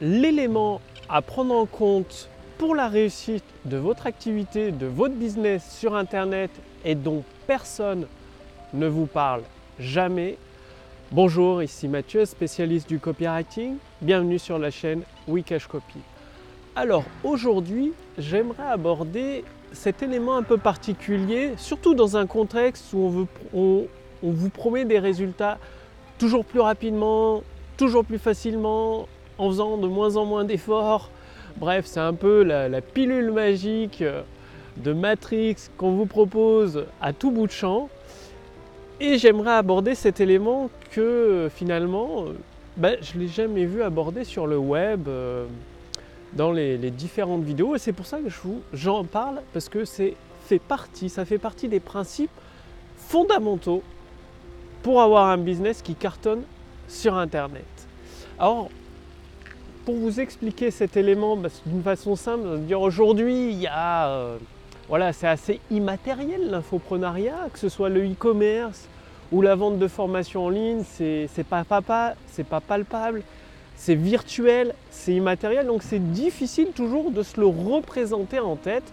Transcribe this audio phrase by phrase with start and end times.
[0.00, 5.94] l'élément à prendre en compte pour la réussite de votre activité, de votre business sur
[5.94, 6.50] Internet
[6.84, 8.06] et dont personne
[8.74, 9.42] ne vous parle
[9.78, 10.36] jamais.
[11.10, 13.76] Bonjour, ici Mathieu, spécialiste du copywriting.
[14.02, 15.98] Bienvenue sur la chaîne Wikash Copy.
[16.76, 23.86] Alors aujourd'hui, j'aimerais aborder cet élément un peu particulier, surtout dans un contexte où on,
[24.22, 25.58] vous promet des résultats
[26.18, 27.42] toujours plus rapidement,
[27.76, 29.08] toujours plus facilement,
[29.38, 31.10] en faisant de moins en moins d'efforts.
[31.56, 34.04] Bref, c'est un peu la, pilule magique
[34.76, 37.88] de Matrix qu'on vous propose à tout bout de champ.
[39.00, 42.26] Et j'aimerais aborder cet élément que finalement,
[42.76, 45.46] ben, je ne l'ai jamais vu aborder sur le web, euh,
[46.32, 47.74] dans les, différentes vidéos.
[47.74, 48.30] Et c'est pour ça que
[48.72, 50.14] j'en parle, parce que c'est
[50.44, 52.30] fait partie, ça fait partie des principes
[52.96, 53.82] fondamentaux
[54.82, 56.42] pour avoir un business qui cartonne
[56.88, 57.66] sur Internet.
[58.38, 58.70] Alors,
[59.88, 64.36] pour vous expliquer cet élément bah, d'une façon simple, dire aujourd'hui, il y a, euh,
[64.86, 68.86] voilà, c'est assez immatériel l'infoprenariat, que ce soit le e-commerce
[69.32, 73.22] ou la vente de formation en ligne, c'est pas papa, c'est pas palpable,
[73.76, 78.92] c'est virtuel, c'est immatériel, donc c'est difficile toujours de se le représenter en tête.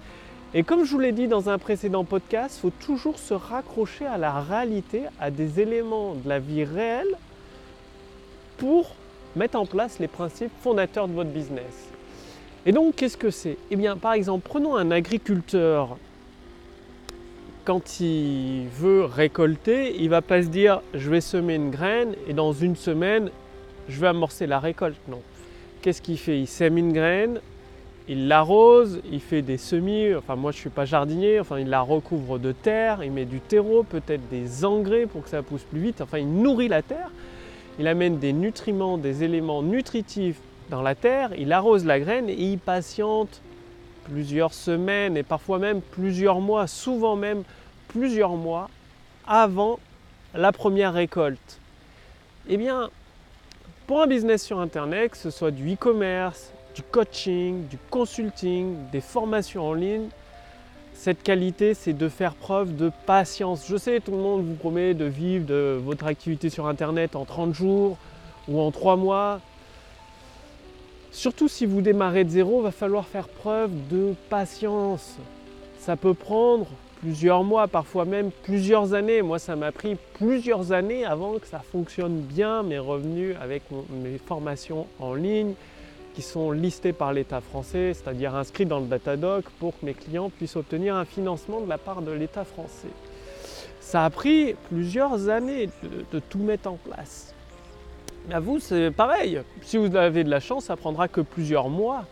[0.54, 4.06] Et comme je vous l'ai dit dans un précédent podcast, il faut toujours se raccrocher
[4.06, 7.18] à la réalité, à des éléments de la vie réelle
[8.58, 8.96] pour
[9.36, 11.90] mettre en place les principes fondateurs de votre business.
[12.66, 13.58] Et donc, qu'est-ce que c'est?
[13.70, 15.98] Eh bien, par exemple, prenons un agriculteur.
[17.64, 22.16] Quand il veut récolter, il ne va pas se dire je vais semer une graine
[22.28, 23.30] et dans une semaine,
[23.90, 24.98] je vais amorcer la récolte.
[25.08, 25.22] Non.
[25.82, 26.40] Qu'est-ce qu'il fait?
[26.40, 27.40] Il sème une graine,
[28.08, 31.70] il l'arrose, il fait des semis, enfin moi je ne suis pas jardinier, enfin il
[31.70, 35.64] la recouvre de terre, il met du terreau, peut-être des engrais pour que ça pousse
[35.64, 37.10] plus vite, enfin il nourrit la terre,
[37.80, 42.34] il amène des nutriments, des éléments nutritifs dans la terre, il arrose la graine et
[42.34, 43.42] il patiente
[44.06, 47.44] plusieurs semaines et parfois même plusieurs mois, souvent même
[47.88, 48.70] plusieurs mois
[49.28, 49.80] avant
[50.34, 51.60] la première récolte.
[52.48, 52.90] Eh bien,
[53.88, 59.02] pour un business sur Internet, que ce soit du e-commerce, du coaching, du consulting, des
[59.02, 60.10] formations en ligne.
[60.96, 63.68] Cette qualité, c'est de faire preuve de patience.
[63.68, 67.26] Je sais, tout le monde vous promet de vivre de votre activité sur Internet en
[67.26, 67.98] 30 jours
[68.48, 69.40] ou en 3 mois.
[71.12, 75.18] Surtout si vous démarrez de zéro, il va falloir faire preuve de patience.
[75.80, 76.66] Ça peut prendre
[77.02, 79.22] plusieurs mois, parfois même plusieurs années.
[79.22, 84.18] Moi, ça m'a pris plusieurs années avant que ça fonctionne bien, mes revenus avec mes
[84.18, 85.54] formations en ligne,
[86.16, 90.30] qui sont listés par l'État français, c'est-à-dire inscrits dans le Datadoc pour que mes clients
[90.30, 92.88] puissent obtenir un financement de la part de l'État français.
[93.82, 95.70] Ça a pris plusieurs années
[96.12, 97.36] de, tout mettre en place.
[98.32, 99.42] À vous, c'est pareil.
[99.62, 102.06] Si vous avez de la chance, ça prendra que plusieurs mois.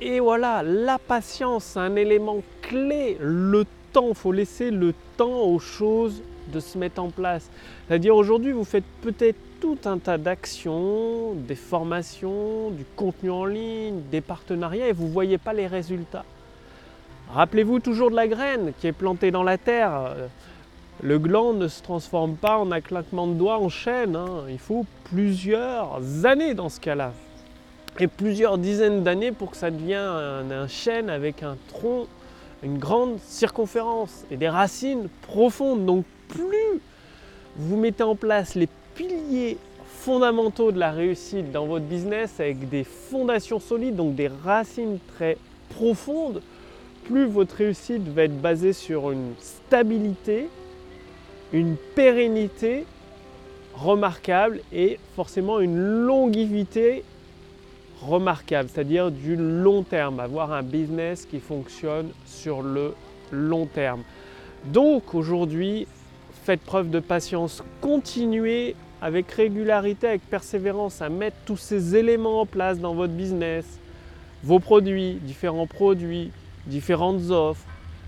[0.00, 3.18] Et voilà, la patience, un élément clé.
[3.20, 7.50] Le temps, faut laisser le temps aux choses de se mettre en place.
[7.86, 14.00] C'est-à-dire aujourd'hui, vous faites peut-être tout un tas d'actions, des formations, du contenu en ligne,
[14.10, 16.24] des partenariats et vous ne voyez pas les résultats.
[17.32, 20.14] Rappelez-vous toujours de la graine qui est plantée dans la terre.
[21.02, 24.16] Le gland ne se transforme pas en un claquement de doigts en chêne.
[24.16, 24.44] Hein.
[24.48, 27.12] Il faut plusieurs années dans ce cas-là.
[28.00, 32.06] Et plusieurs dizaines d'années pour que ça devienne un chêne avec un tronc,
[32.62, 35.84] une grande circonférence et des racines profondes.
[35.84, 36.80] Donc plus
[37.56, 42.84] vous mettez en place les piliers fondamentaux de la réussite dans votre business avec des
[42.84, 45.36] fondations solides, donc des racines très
[45.70, 46.40] profondes,
[47.04, 50.48] plus votre réussite va être basée sur une stabilité,
[51.52, 52.84] une pérennité
[53.74, 57.02] remarquable et forcément une longévité
[58.02, 62.94] remarquable, c'est-à-dire du long terme, avoir un business qui fonctionne sur le
[63.32, 64.02] long terme.
[64.66, 65.86] Donc aujourd'hui,
[66.38, 72.46] faites preuve de patience, continuez avec régularité, avec persévérance à mettre tous ces éléments en
[72.46, 73.78] place dans votre business,
[74.42, 76.30] vos produits, différents produits,
[76.66, 77.66] différentes offres,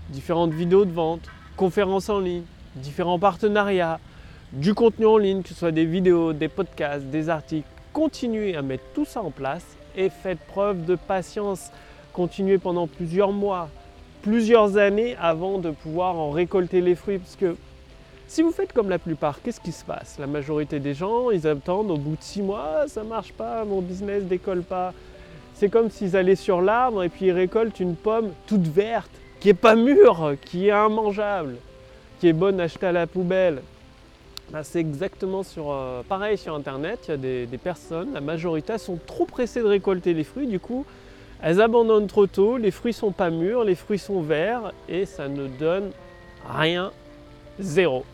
[0.09, 1.21] différentes vidéos de vente,
[1.55, 2.43] conférences en ligne,
[2.75, 3.99] différents partenariats,
[4.53, 7.67] du contenu en ligne, que ce soit des vidéos, des podcasts, des articles.
[7.93, 11.71] Continuez à mettre tout ça en place et faites preuve de patience.
[12.13, 13.69] Continuez pendant plusieurs mois,
[14.21, 17.21] plusieurs années avant de pouvoir en récolter les fruits.
[18.31, 20.15] Si vous faites comme la plupart, qu'est-ce qui se passe?
[20.17, 23.81] La majorité des gens, ils attendent au bout de six mois, ça marche pas, mon
[23.81, 24.93] business décolle pas.
[25.53, 29.11] C'est comme s'ils allaient sur l'arbre et puis ils récoltent une pomme toute verte,
[29.41, 31.57] qui est pas mûre, qui est immangeable,
[32.21, 33.61] qui est bonne à acheter à la poubelle.
[34.49, 36.99] bah, c'est exactement sur, euh, pareil sur Internet.
[37.09, 40.47] Il y a des, des personnes, la majorité, sont trop pressées de récolter les fruits.
[40.47, 40.85] Du coup,
[41.41, 45.27] elles abandonnent trop tôt, les fruits sont pas mûrs, les fruits sont verts et ça
[45.27, 45.91] ne donne
[46.47, 46.93] rien,
[47.59, 48.05] zéro.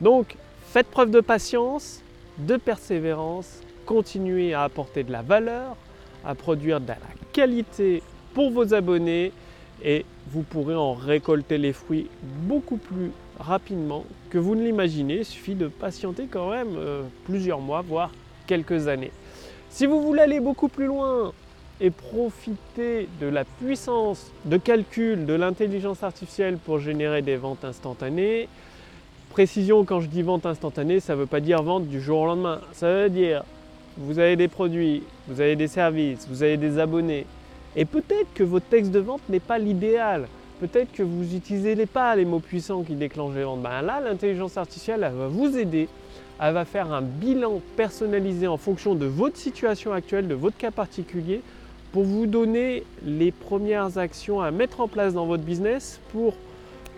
[0.00, 0.36] Donc,
[0.68, 2.02] faites preuve de patience,
[2.38, 5.76] de persévérance, continuez à apporter de la valeur,
[6.24, 6.96] à produire de la
[7.32, 8.02] qualité
[8.34, 9.32] pour vos abonnés
[9.84, 15.18] et vous pourrez en récolter les fruits beaucoup plus rapidement que vous ne l'imaginez.
[15.18, 18.10] Il suffit de patienter quand même euh, plusieurs mois, voire
[18.46, 19.12] quelques années.
[19.70, 21.32] Si vous voulez aller beaucoup plus loin
[21.80, 28.48] et profiter de la puissance de calcul de l'intelligence artificielle pour générer des ventes instantanées,
[29.36, 32.26] précision quand je dis vente instantanée, ça ne veut pas dire vente du jour au
[32.26, 32.58] lendemain.
[32.72, 33.44] Ça veut dire
[33.98, 37.26] vous avez des produits, vous avez des services, vous avez des abonnés.
[37.76, 40.26] Et peut-être que votre texte de vente n'est pas l'idéal.
[40.58, 43.60] Peut-être que vous n'utilisez pas les mots puissants qui déclenchent les ventes.
[43.60, 45.90] Ben là, l'intelligence artificielle, elle va vous aider.
[46.40, 50.70] Elle va faire un bilan personnalisé en fonction de votre situation actuelle, de votre cas
[50.70, 51.42] particulier,
[51.92, 56.32] pour vous donner les premières actions à mettre en place dans votre business pour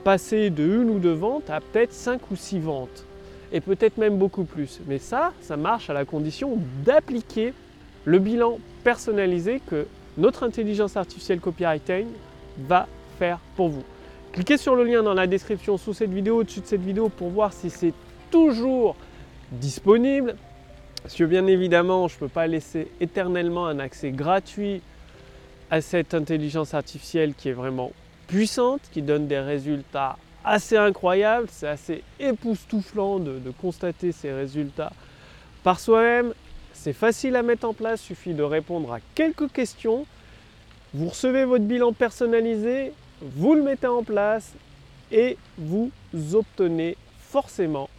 [0.08, 3.04] passer de une ou deux ventes à peut-être cinq ou six ventes
[3.52, 4.80] et peut-être même beaucoup plus.
[4.86, 7.52] Mais ça, ça marche à la condition d'appliquer
[8.06, 12.06] le bilan personnalisé que notre intelligence artificielle copywriting
[12.60, 12.88] va
[13.18, 13.82] faire pour vous.
[14.32, 17.28] Cliquez sur le lien dans la description sous cette vidéo, au-dessus de cette vidéo pour
[17.28, 17.92] voir si c'est
[18.30, 18.96] toujours
[19.52, 20.36] disponible.
[21.02, 24.80] Parce que bien évidemment, je ne peux pas laisser éternellement un accès gratuit
[25.70, 27.92] à cette intelligence artificielle qui est vraiment
[28.28, 31.48] puissante, qui donne des résultats assez incroyables.
[31.50, 34.92] C'est assez époustouflant de, de, constater ces résultats
[35.64, 36.32] par soi-même.
[36.72, 40.06] C'est facile à mettre en place, suffit de répondre à quelques questions.
[40.94, 44.52] Vous recevez votre bilan personnalisé, vous le mettez en place
[45.10, 45.90] et vous
[46.32, 47.90] obtenez forcément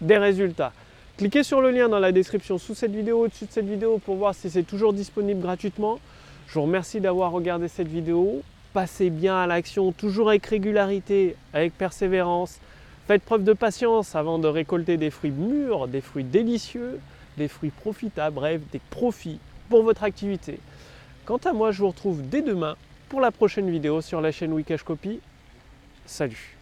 [0.00, 0.72] des résultats.
[1.18, 4.16] Cliquez sur le lien dans la description sous cette vidéo, au-dessus de cette vidéo pour
[4.16, 6.00] voir si c'est toujours disponible gratuitement.
[6.48, 8.42] Je vous remercie d'avoir regardé cette vidéo.
[8.72, 12.58] Passez bien à l'action, toujours avec régularité, avec persévérance.
[13.06, 16.98] Faites preuve de patience avant de récolter des fruits mûrs, des fruits délicieux,
[17.36, 20.58] des fruits profitables, bref, des profits pour votre activité.
[21.26, 22.76] Quant à moi, je vous retrouve dès demain
[23.10, 25.20] pour la prochaine vidéo sur la chaîne Wikash Copy.
[26.06, 26.56] Salut